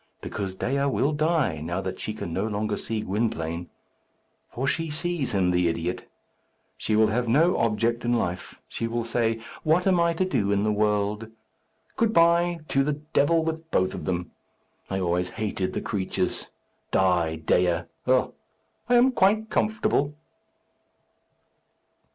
Because 0.19 0.55
Dea 0.55 0.85
will 0.85 1.11
die, 1.11 1.61
now 1.63 1.79
that 1.79 1.99
she 1.99 2.15
can 2.15 2.33
no 2.33 2.47
longer 2.47 2.75
see 2.75 3.01
Gwynplaine. 3.01 3.69
For 4.49 4.65
she 4.65 4.89
sees 4.89 5.33
him, 5.35 5.51
the 5.51 5.67
idiot! 5.67 6.09
She 6.75 6.95
will 6.95 7.09
have 7.09 7.27
no 7.27 7.55
object 7.57 8.03
in 8.03 8.13
life. 8.13 8.59
She 8.67 8.87
will 8.87 9.03
say, 9.03 9.41
'What 9.61 9.85
am 9.85 9.99
I 9.99 10.13
to 10.13 10.25
do 10.25 10.51
in 10.51 10.63
the 10.63 10.71
world?' 10.71 11.29
Good 11.97 12.13
bye! 12.13 12.61
To 12.69 12.83
the 12.83 12.93
devil 12.93 13.43
with 13.43 13.69
both 13.69 13.93
of 13.93 14.05
them. 14.05 14.31
I 14.89 14.99
always 14.99 15.29
hated 15.29 15.73
the 15.73 15.81
creatures! 15.81 16.49
Die, 16.89 17.35
Dea! 17.35 17.81
Oh, 18.07 18.33
I 18.89 18.95
am 18.95 19.11
quite 19.11 19.51
comfortable!" 19.51 20.15